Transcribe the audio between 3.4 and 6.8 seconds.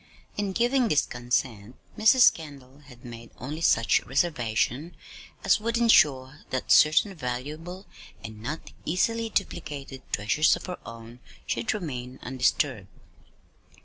such reservation as would insure that